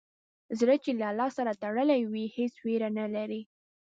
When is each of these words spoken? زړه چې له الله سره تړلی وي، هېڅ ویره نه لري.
زړه 0.59 0.75
چې 0.83 0.91
له 0.99 1.05
الله 1.11 1.29
سره 1.37 1.59
تړلی 1.63 2.01
وي، 2.11 2.25
هېڅ 2.37 2.53
ویره 2.65 2.89
نه 2.99 3.05
لري. 3.15 3.41